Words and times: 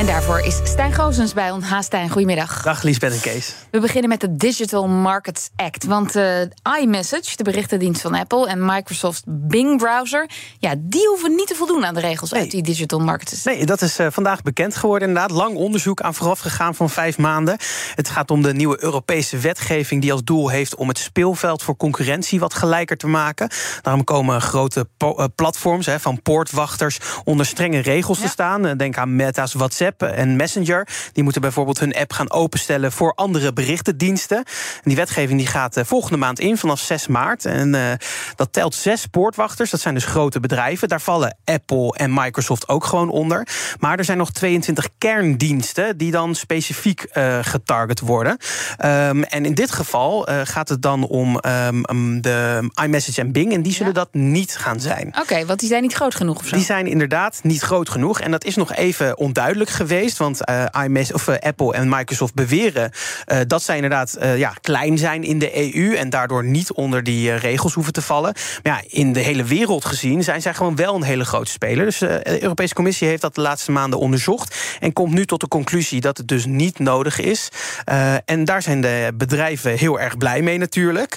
En 0.00 0.06
daarvoor 0.06 0.40
is 0.40 0.60
Stijn 0.64 0.92
Goosens 0.92 1.32
bij 1.32 1.50
ons. 1.50 1.64
Ha, 1.64 1.82
Stijn, 1.82 2.08
goedemiddag. 2.10 2.62
Dag 2.62 2.82
Liesbeth 2.82 3.12
en 3.12 3.20
Kees. 3.20 3.54
We 3.70 3.80
beginnen 3.80 4.08
met 4.08 4.20
de 4.20 4.36
Digital 4.36 4.88
Markets 4.88 5.50
Act. 5.56 5.84
Want 5.84 6.16
uh, 6.16 6.40
iMessage, 6.80 7.36
de 7.36 7.42
berichtendienst 7.42 8.00
van 8.00 8.14
Apple... 8.14 8.48
en 8.48 8.64
Microsoft 8.64 9.22
Bing 9.26 9.78
Browser... 9.78 10.30
ja, 10.58 10.74
die 10.78 11.06
hoeven 11.08 11.34
niet 11.34 11.46
te 11.46 11.54
voldoen 11.54 11.84
aan 11.84 11.94
de 11.94 12.00
regels 12.00 12.30
Nee. 12.30 12.40
uit 12.40 12.50
die 12.50 12.62
Digital 12.62 12.98
Markets 12.98 13.32
Act. 13.32 13.44
Nee, 13.44 13.66
dat 13.66 13.82
is 13.82 13.98
eh, 13.98 14.06
vandaag 14.10 14.42
bekend 14.42 14.76
geworden. 14.76 15.08
Inderdaad, 15.08 15.30
lang 15.30 15.56
onderzoek 15.56 16.00
aan 16.00 16.14
vooraf 16.14 16.38
gegaan 16.38 16.74
van 16.74 16.90
vijf 16.90 17.18
maanden. 17.18 17.56
Het 17.94 18.08
gaat 18.08 18.30
om 18.30 18.42
de 18.42 18.54
nieuwe 18.54 18.82
Europese 18.82 19.38
wetgeving 19.38 20.02
die 20.02 20.12
als 20.12 20.24
doel 20.24 20.48
heeft 20.48 20.74
om 20.74 20.88
het 20.88 20.98
speelveld 20.98 21.62
voor 21.62 21.76
concurrentie 21.76 22.40
wat 22.40 22.54
gelijker 22.54 22.96
te 22.96 23.06
maken. 23.06 23.50
Daarom 23.82 24.04
komen 24.04 24.40
grote 24.40 24.88
eh, 24.98 25.24
platforms 25.34 25.86
hè, 25.86 26.00
van 26.00 26.22
poortwachters 26.22 26.98
onder 27.24 27.46
strenge 27.46 27.78
regels 27.78 28.20
te 28.20 28.28
staan. 28.28 28.76
Denk 28.76 28.96
aan 28.96 29.16
Meta's 29.16 29.52
WhatsApp 29.52 29.89
en 29.98 30.36
Messenger. 30.36 30.88
Die 31.12 31.22
moeten 31.22 31.40
bijvoorbeeld 31.40 31.78
hun 31.78 31.94
app 31.94 32.12
gaan 32.12 32.30
openstellen 32.30 32.92
voor 32.92 33.12
andere 33.14 33.52
berichtendiensten. 33.52 34.36
En 34.36 34.44
die 34.84 34.96
wetgeving 34.96 35.38
die 35.38 35.48
gaat 35.48 35.76
eh, 35.76 35.84
volgende 35.84 36.16
maand 36.16 36.40
in 36.40 36.56
vanaf 36.56 36.80
6 36.80 37.06
maart. 37.06 37.44
En 37.44 37.74
eh, 37.74 37.92
dat 38.36 38.52
telt 38.52 38.74
zes 38.74 39.06
poortwachters. 39.06 39.70
Dat 39.70 39.80
zijn 39.80 39.94
dus 39.94 40.04
grote 40.04 40.40
bedrijven. 40.40 40.88
Daar 40.88 41.00
vallen 41.00 41.36
Apple 41.44 41.94
en 41.96 42.14
Microsoft 42.14 42.68
ook 42.68 42.84
gewoon 42.84 43.10
onder. 43.10 43.46
Maar 43.78 43.98
er 43.98 44.04
zijn 44.04 44.18
nog 44.18 44.30
22 44.30 44.88
kerndiensten 44.98 45.96
die 45.96 46.10
dan 46.10 46.34
specifiek 46.34 47.02
eh, 47.02 47.38
getarget 47.42 48.00
worden. 48.00 48.36
Ehm, 48.76 49.22
en 49.22 49.44
in 49.44 49.54
dit 49.54 49.72
geval 49.72 50.28
gaat 50.44 50.68
het 50.68 50.82
dan 50.82 51.06
om 51.06 51.38
ehm, 51.38 51.82
um, 51.90 52.20
de 52.20 52.70
iMessage 52.84 53.20
en 53.20 53.32
Bing. 53.32 53.52
En 53.52 53.62
die 53.62 53.72
zullen 53.72 53.94
dat 53.94 54.08
niet 54.12 54.56
gaan 54.56 54.80
zijn. 54.80 55.14
Oké, 55.20 55.46
want 55.46 55.60
die 55.60 55.68
zijn 55.68 55.82
niet 55.82 55.94
groot 55.94 56.14
genoeg 56.14 56.38
of 56.38 56.46
zo? 56.46 56.56
Die 56.56 56.64
zijn 56.64 56.86
inderdaad 56.86 57.40
niet 57.42 57.60
groot 57.60 57.88
genoeg. 57.88 58.20
En 58.20 58.30
dat 58.30 58.44
is 58.44 58.56
nog 58.56 58.74
even 58.74 59.18
onduidelijk 59.18 59.70
geweest. 59.86 60.18
Want 60.18 60.44
eh, 60.44 60.64
iMess- 60.84 61.12
of, 61.12 61.28
eh, 61.28 61.48
Apple 61.48 61.74
en 61.74 61.88
Microsoft 61.88 62.34
beweren 62.34 62.90
eh, 63.24 63.38
dat 63.46 63.62
zij 63.62 63.74
inderdaad 63.74 64.16
ja, 64.36 64.52
klein 64.60 64.98
zijn 64.98 65.24
in 65.24 65.38
de 65.38 65.74
EU. 65.74 65.94
En 65.96 66.10
daardoor 66.10 66.44
niet 66.44 66.72
onder 66.72 67.02
die 67.02 67.34
regels 67.34 67.74
hoeven 67.74 67.92
te 67.92 68.02
vallen. 68.02 68.34
Maar 68.62 68.72
ja, 68.72 68.82
in 68.98 69.12
de 69.12 69.20
hele 69.20 69.44
wereld 69.44 69.84
gezien 69.84 70.22
zijn 70.24 70.42
zij 70.42 70.54
gewoon 70.54 70.76
wel 70.76 70.94
een 70.94 71.02
hele 71.02 71.24
grote 71.24 71.50
speler. 71.50 71.84
Dus 71.84 71.98
de 71.98 72.42
Europese 72.42 72.74
Commissie 72.74 73.08
heeft 73.08 73.22
dat 73.22 73.34
de 73.34 73.40
laatste 73.40 73.72
maanden 73.72 73.98
onderzocht. 73.98 74.56
En 74.80 74.92
komt 74.92 75.12
nu 75.14 75.26
tot 75.26 75.40
de 75.40 75.48
conclusie 75.48 76.00
dat 76.00 76.16
het 76.16 76.28
dus 76.28 76.46
niet 76.46 76.78
nodig 76.78 77.20
is. 77.20 77.48
En 78.24 78.44
daar 78.44 78.62
zijn 78.62 78.80
de 78.80 79.12
bedrijven 79.14 79.72
heel 79.78 80.00
erg 80.00 80.16
blij 80.16 80.42
mee 80.42 80.58
natuurlijk. 80.58 81.16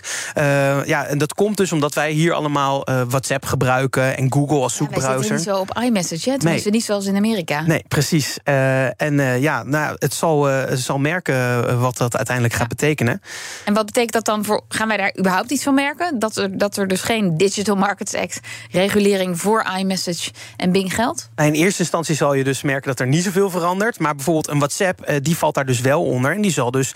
Ja, 0.86 1.06
en 1.06 1.17
dat 1.17 1.34
komt 1.34 1.58
dus 1.58 1.72
omdat 1.72 1.94
wij 1.94 2.11
hier 2.11 2.34
allemaal 2.34 2.84
WhatsApp 3.08 3.45
gebruiken 3.45 4.17
en 4.17 4.34
Google 4.34 4.61
als 4.61 4.78
Wij 4.78 4.88
zitten 4.88 5.02
zoekbrowser. 5.02 5.36
niet 5.36 5.44
zo 5.44 5.58
op 5.58 5.80
iMessage, 5.84 6.30
hè? 6.30 6.39
Tenminste, 6.39 6.69
niet 6.69 6.84
zoals 6.84 7.06
in 7.06 7.16
Amerika. 7.16 7.61
Nee, 7.61 7.84
precies. 7.88 8.38
Eh, 8.54 9.02
en 9.08 9.20
eh, 9.20 9.42
ja, 9.42 9.64
nou, 9.64 9.96
het 10.00 10.14
zal, 10.14 10.50
eh, 10.50 10.76
zal 10.76 10.98
merken 10.98 11.80
wat 11.80 11.98
dat 11.98 12.16
uiteindelijk 12.16 12.56
gaat 12.56 12.68
betekenen. 12.68 13.22
En 13.66 13.73
wat 13.73 13.86
betekent 13.86 14.14
dat 14.14 14.26
dan 14.26 14.46
voor... 14.46 14.62
Gaan 14.68 14.88
wij 14.88 14.98
daar 14.98 15.16
überhaupt 15.20 15.52
iets 15.52 15.64
van 15.64 15.73
merken? 15.73 16.20
Dat 16.20 16.38
er, 16.38 16.58
dat 16.58 16.78
er 16.78 16.88
dus 16.88 17.02
geen 17.02 17.38
Digital 17.38 17.76
Markets 17.76 18.16
Act 18.16 18.40
regulering 18.72 19.40
voor 19.40 19.66
iMessage 19.78 20.31
en 20.58 20.72
Bing 20.72 20.94
geldt? 20.94 21.30
Nou, 21.36 21.50
In 21.50 21.56
eerste 21.56 21.80
instantie 21.80 22.16
zal 22.16 22.34
je 22.34 22.44
dus 22.44 22.62
merken 22.62 22.88
dat 22.88 23.00
er 23.00 23.08
niet 23.08 23.24
zoveel 23.24 23.50
verandert. 23.50 24.00
Maar 24.00 24.16
bijvoorbeeld 24.16 24.47
een 24.47 24.58
WhatsApp, 24.58 25.12
die 25.22 25.38
valt 25.38 25.56
daar 25.56 25.66
dus 25.66 25.80
wel 25.80 26.03
onder. 26.03 26.31
En 26.31 26.42
die 26.42 26.52
zal 26.52 26.72
dus 26.72 26.94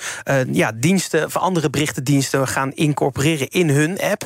ja, 0.52 0.72
diensten 0.76 1.26
of 1.26 1.38
andere 1.38 1.70
berichtendiensten 1.70 2.48
gaan 2.48 2.72
incorporeren 2.74 3.48
in 3.48 3.70
hun 3.70 4.00
app. 4.00 4.26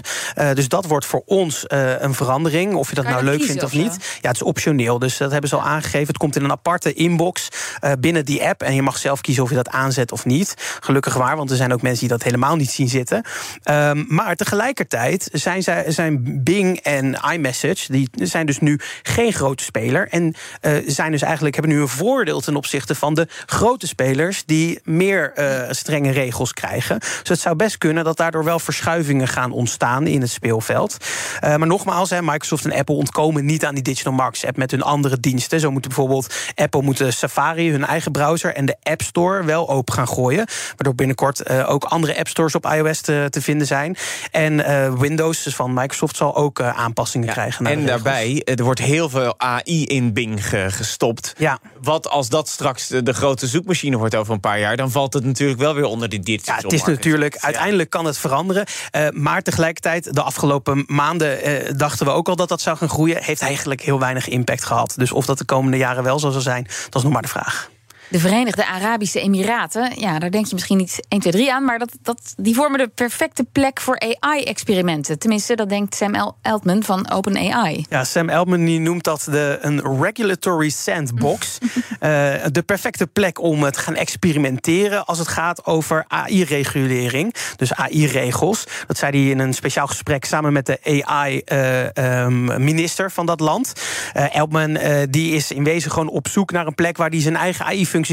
Dus 0.53 0.67
dat 0.67 0.85
wordt 0.85 1.05
voor 1.05 1.23
ons 1.25 1.65
een 1.67 2.13
verandering. 2.13 2.73
Of 2.75 2.89
je 2.89 2.95
dat 2.95 3.03
Kan 3.03 3.13
nou 3.13 3.25
leuk 3.25 3.43
vindt 3.43 3.63
of 3.63 3.73
niet. 3.73 3.97
Ja, 4.21 4.27
het 4.27 4.35
is 4.35 4.41
optioneel. 4.41 4.99
Dus 4.99 5.17
dat 5.17 5.31
hebben 5.31 5.49
ze 5.49 5.55
al 5.55 5.63
aangegeven. 5.63 6.07
Het 6.07 6.17
komt 6.17 6.35
in 6.35 6.43
een 6.43 6.51
aparte 6.51 6.93
inbox 6.93 7.19
eh, 7.29 7.91
binnen 7.99 8.25
die 8.25 8.47
app. 8.47 8.61
En 8.61 8.75
je 8.75 8.81
mag 8.81 8.97
zelf 8.97 9.21
kiezen 9.21 9.43
of 9.43 9.49
je 9.49 9.55
dat 9.55 9.69
aanzet 9.69 10.11
of 10.11 10.25
niet. 10.25 10.77
Gelukkig 10.79 11.13
waar, 11.13 11.37
want 11.37 11.49
er 11.49 11.55
zijn 11.55 11.73
ook 11.73 11.81
mensen 11.81 11.99
die 11.99 12.09
dat 12.09 12.23
helemaal 12.23 12.55
niet 12.55 12.71
zien 12.71 12.87
zitten. 12.89 13.23
Ehm, 13.63 14.03
maar 14.07 14.35
tegelijkertijd 14.35 15.29
zijn, 15.31 15.63
zij, 15.63 15.91
zijn 15.91 16.43
Bing 16.43 16.77
en 16.77 17.19
iMessage... 17.33 17.91
die 17.91 18.09
zijn 18.13 18.45
dus 18.45 18.59
nu 18.59 18.79
geen 19.03 19.33
grote 19.33 19.63
speler. 19.63 20.07
En 20.09 20.35
eh, 20.61 20.73
zijn 20.85 21.11
dus 21.11 21.21
eigenlijk, 21.21 21.55
hebben 21.55 21.73
nu 21.73 21.81
een 21.81 21.87
voordeel 21.87 22.41
ten 22.41 22.55
opzichte 22.55 22.95
van 22.95 23.13
de 23.13 23.27
grote 23.45 23.87
spelers... 23.87 24.43
die 24.45 24.79
meer 24.83 25.33
eh, 25.33 25.67
strenge 25.69 26.11
regels 26.11 26.53
krijgen. 26.53 26.99
Dus 26.99 27.29
het 27.29 27.39
zou 27.39 27.55
best 27.55 27.77
kunnen 27.77 28.03
dat 28.03 28.17
daardoor 28.17 28.43
wel 28.43 28.59
verschuivingen 28.59 29.27
gaan 29.27 29.51
ontstaan... 29.51 30.07
in 30.07 30.21
het 30.21 30.31
speelveld. 30.31 30.97
Maar 31.41 31.67
nogmaals, 31.67 32.09
hè, 32.09 32.21
Microsoft 32.21 32.65
en 32.65 32.73
Apple 32.73 32.95
ontkomen 32.95 33.45
niet 33.45 33.65
aan 33.65 33.73
die 33.73 33.83
Digital 33.83 34.13
Markets 34.13 34.45
App... 34.45 34.57
met 34.57 34.71
hun 34.71 34.81
andere 34.81 35.19
diensten. 35.19 35.59
Zo 35.59 35.71
moeten 35.71 35.91
bijvoorbeeld 35.91 36.35
Apple 36.55 36.81
moet 36.81 37.00
de 37.05 37.11
Safari, 37.11 37.71
hun 37.71 37.85
eigen 37.85 38.11
browser... 38.11 38.53
en 38.55 38.65
de 38.65 38.75
App 38.83 39.01
Store 39.01 39.43
wel 39.43 39.69
open 39.69 39.93
gaan 39.93 40.07
gooien. 40.07 40.45
Waardoor 40.69 40.95
binnenkort 40.95 41.41
eh, 41.41 41.69
ook 41.69 41.83
andere 41.83 42.17
App 42.17 42.27
Stores 42.27 42.55
op 42.55 42.65
iOS 42.65 43.01
te, 43.01 43.27
te 43.29 43.41
vinden 43.41 43.67
zijn. 43.67 43.97
En 44.31 44.65
eh, 44.65 44.93
Windows 44.93 45.43
dus 45.43 45.55
van 45.55 45.73
Microsoft 45.73 46.15
zal 46.15 46.35
ook 46.35 46.59
eh, 46.59 46.77
aanpassingen 46.77 47.27
krijgen. 47.27 47.63
naar 47.63 47.73
En 47.73 47.79
de 47.79 47.85
daarbij, 47.85 48.41
er 48.43 48.63
wordt 48.63 48.79
heel 48.79 49.09
veel 49.09 49.33
AI 49.37 49.85
in 49.85 50.13
Bing 50.13 50.47
ge- 50.47 50.67
gestopt. 50.69 51.33
Ja. 51.37 51.59
Wat 51.81 52.09
als 52.09 52.29
dat 52.29 52.49
straks 52.49 52.87
de, 52.87 53.03
de 53.03 53.13
grote 53.13 53.47
zoekmachine 53.47 53.97
wordt 53.97 54.15
over 54.15 54.33
een 54.33 54.39
paar 54.39 54.59
jaar... 54.59 54.77
dan 54.77 54.91
valt 54.91 55.13
het 55.13 55.25
natuurlijk 55.25 55.59
wel 55.59 55.73
weer 55.73 55.85
onder 55.85 56.09
die 56.09 56.19
digital 56.19 56.55
Ja, 56.55 56.61
het 56.61 56.73
is 56.73 56.83
natuurlijk, 56.83 57.37
uiteindelijk 57.37 57.89
kan 57.89 58.05
het 58.05 58.17
veranderen. 58.17 58.65
Eh, 58.91 59.07
maar 59.11 59.41
tegelijkertijd, 59.41 60.13
de 60.13 60.21
afgelopen 60.21 60.83
maanden 60.87 61.41
eh, 61.43 61.73
dachten 61.77 62.05
we 62.05 62.11
ook 62.11 62.27
al 62.29 62.35
dat 62.35 62.49
dat 62.49 62.61
zou 62.61 62.77
gaan 62.77 62.89
groeien. 62.89 63.23
Heeft 63.23 63.41
eigenlijk 63.41 63.81
heel 63.81 63.99
weinig 63.99 64.27
impact 64.27 64.63
gehad. 64.63 64.93
Dus 64.97 65.11
of 65.11 65.25
dat 65.25 65.37
de 65.37 65.45
komende 65.45 65.77
jaren 65.77 66.03
wel 66.03 66.19
zo 66.19 66.29
zal 66.31 66.41
zijn, 66.41 66.67
dat 66.91 66.95
is 66.95 67.03
nog 67.03 67.13
maar 67.13 67.21
de 67.21 67.27
vraag. 67.27 67.70
De 68.11 68.19
Verenigde 68.19 68.65
Arabische 68.65 69.19
Emiraten, 69.19 69.99
ja, 69.99 70.19
daar 70.19 70.31
denk 70.31 70.45
je 70.45 70.53
misschien 70.53 70.77
niet 70.77 70.99
1, 71.07 71.19
2, 71.19 71.33
3 71.33 71.53
aan, 71.53 71.65
maar 71.65 71.79
dat, 71.79 71.91
dat, 72.01 72.33
die 72.37 72.55
vormen 72.55 72.79
de 72.79 72.87
perfecte 72.87 73.43
plek 73.51 73.81
voor 73.81 73.99
AI-experimenten. 74.19 75.19
Tenminste, 75.19 75.55
dat 75.55 75.69
denkt 75.69 75.95
Sam 75.95 76.15
El- 76.15 76.37
Altman 76.41 76.83
van 76.83 77.11
OpenAI. 77.11 77.85
Ja, 77.89 78.03
Sam 78.03 78.29
Altman 78.29 78.65
die 78.65 78.79
noemt 78.79 79.03
dat 79.03 79.27
de, 79.31 79.57
een 79.61 80.01
regulatory 80.01 80.69
sandbox. 80.69 81.57
Eh, 81.99 82.33
de 82.51 82.61
perfecte 82.61 83.07
plek 83.07 83.41
om 83.41 83.71
te 83.71 83.79
gaan 83.79 83.95
experimenteren 83.95 85.05
als 85.05 85.19
het 85.19 85.27
gaat 85.27 85.65
over 85.65 86.05
AI-regulering. 86.07 87.33
Dus 87.55 87.73
AI-regels. 87.73 88.63
Dat 88.87 88.97
zei 88.97 89.11
hij 89.21 89.29
in 89.29 89.39
een 89.39 89.53
speciaal 89.53 89.87
gesprek 89.87 90.25
samen 90.25 90.53
met 90.53 90.65
de 90.65 91.03
AI-minister 91.05 93.11
van 93.11 93.25
dat 93.25 93.39
land. 93.39 93.73
Eh, 94.13 94.35
Altman 94.39 94.75
eh, 94.75 95.01
die 95.09 95.35
is 95.35 95.51
in 95.51 95.63
wezen 95.63 95.91
gewoon 95.91 96.09
op 96.09 96.27
zoek 96.27 96.51
naar 96.51 96.67
een 96.67 96.75
plek 96.75 96.97
waar 96.97 97.09
hij 97.09 97.21
zijn 97.21 97.35
eigen 97.35 97.65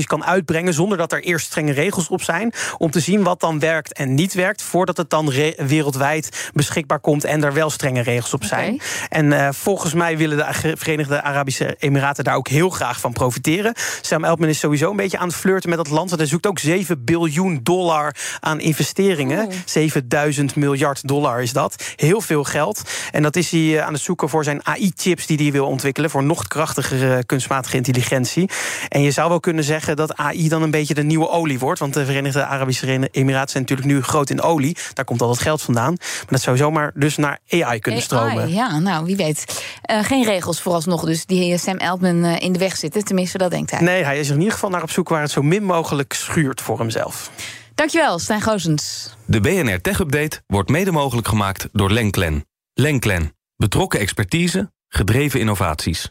Kan 0.06 0.24
uitbrengen. 0.24 0.74
zonder 0.74 0.98
dat 0.98 1.12
er 1.12 1.22
eerst 1.22 1.46
strenge 1.46 1.72
regels 1.72 2.08
op 2.08 2.22
zijn. 2.22 2.52
Om 2.78 2.90
te 2.90 3.00
zien 3.00 3.22
wat 3.22 3.40
dan 3.40 3.58
werkt 3.58 3.92
en 3.92 4.14
niet 4.14 4.34
werkt. 4.34 4.62
voordat 4.62 4.96
het 4.96 5.10
dan 5.10 5.30
re- 5.30 5.54
wereldwijd 5.56 6.50
beschikbaar 6.54 6.98
komt 7.00 7.24
en 7.24 7.44
er 7.44 7.52
wel 7.52 7.70
strenge 7.70 8.00
regels 8.02 8.34
op 8.34 8.44
zijn. 8.44 8.80
En 9.08 9.32
eh, 9.32 9.48
volgens 9.52 9.94
mij 9.94 10.16
willen 10.16 10.36
de 10.36 10.74
Verenigde 10.76 11.22
Arabische 11.22 11.76
Emiraten 11.78 12.24
daar 12.24 12.34
ook 12.34 12.48
heel 12.48 12.70
graag 12.70 13.00
van 13.00 13.12
profiteren. 13.12 13.74
Sam 14.00 14.24
Altman 14.24 14.48
is 14.48 14.58
sowieso 14.58 14.90
een 14.90 14.96
beetje 14.96 15.18
aan 15.18 15.26
het 15.28 15.36
flirten 15.36 15.68
met 15.68 15.78
dat 15.78 15.88
land. 15.88 16.08
Want 16.08 16.20
hij 16.20 16.30
zoekt 16.30 16.46
ook 16.46 16.58
7 16.58 17.04
biljoen 17.04 17.60
dollar 17.62 18.14
aan 18.40 18.60
investeringen. 18.60 19.48
7000 19.64 20.56
miljard 20.56 21.08
dollar 21.08 21.42
is 21.42 21.52
dat. 21.52 21.92
Heel 21.96 22.20
veel 22.20 22.44
geld. 22.44 22.82
En 23.10 23.22
dat 23.22 23.36
is 23.36 23.50
hij 23.50 23.78
eh, 23.78 23.86
aan 23.86 23.92
het 23.92 24.02
zoeken 24.02 24.28
voor 24.28 24.44
zijn 24.44 24.66
AI-chips 24.66 25.26
die 25.26 25.36
hij 25.36 25.52
wil 25.52 25.66
ontwikkelen. 25.66 26.10
Voor 26.10 26.22
nog 26.22 26.46
krachtigere 26.46 27.24
kunstmatige 27.24 27.76
intelligentie. 27.76 28.50
En 28.88 29.02
je 29.02 29.10
zou 29.10 29.28
wel 29.28 29.40
kunnen 29.40 29.64
zeggen 29.64 29.77
dat 29.86 30.16
AI 30.16 30.48
dan 30.48 30.62
een 30.62 30.70
beetje 30.70 30.94
de 30.94 31.02
nieuwe 31.02 31.28
olie 31.28 31.58
wordt. 31.58 31.80
Want 31.80 31.94
de 31.94 32.04
Verenigde 32.04 32.44
Arabische 32.44 33.08
Emiraten 33.10 33.50
zijn 33.50 33.62
natuurlijk 33.62 33.88
nu 33.88 34.02
groot 34.02 34.30
in 34.30 34.40
olie. 34.40 34.76
Daar 34.94 35.04
komt 35.04 35.22
al 35.22 35.28
dat 35.28 35.38
geld 35.38 35.62
vandaan. 35.62 35.94
Maar 35.98 36.26
dat 36.28 36.40
zou 36.40 36.56
zomaar 36.56 36.92
dus 36.94 37.16
naar 37.16 37.38
AI 37.48 37.78
kunnen 37.78 38.02
stromen. 38.02 38.42
AI, 38.42 38.54
ja, 38.54 38.78
nou, 38.78 39.04
wie 39.04 39.16
weet. 39.16 39.62
Eh, 39.82 40.04
geen 40.04 40.24
regels 40.24 40.60
vooralsnog 40.60 41.04
dus 41.04 41.26
die 41.26 41.58
Sam 41.58 41.78
Altman 41.78 42.24
eh, 42.24 42.42
in 42.42 42.52
de 42.52 42.58
weg 42.58 42.76
zitten. 42.76 43.04
Tenminste, 43.04 43.38
dat 43.38 43.50
denkt 43.50 43.70
hij. 43.70 43.80
Nee, 43.80 44.04
hij 44.04 44.18
is 44.18 44.28
er 44.28 44.34
in 44.34 44.38
ieder 44.38 44.54
geval 44.54 44.70
naar 44.70 44.82
op 44.82 44.90
zoek 44.90 45.08
waar 45.08 45.22
het 45.22 45.30
zo 45.30 45.42
min 45.42 45.64
mogelijk 45.64 46.12
schuurt 46.12 46.60
voor 46.60 46.78
hemzelf. 46.78 47.30
Dankjewel, 47.74 48.18
Stijn 48.18 48.40
Goosens. 48.40 49.14
De 49.24 49.40
BNR 49.40 49.80
Tech 49.80 49.98
Update 49.98 50.42
wordt 50.46 50.70
mede 50.70 50.90
mogelijk 50.90 51.28
gemaakt 51.28 51.68
door 51.72 51.90
Lenklen. 51.90 52.44
Lenklen. 52.74 53.36
Betrokken 53.56 54.00
expertise, 54.00 54.72
gedreven 54.88 55.40
innovaties. 55.40 56.10